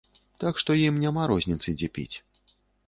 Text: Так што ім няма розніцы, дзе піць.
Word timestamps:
Так 0.43 0.61
што 0.61 0.77
ім 0.87 0.97
няма 1.03 1.27
розніцы, 1.35 1.77
дзе 1.79 1.87
піць. 2.01 2.13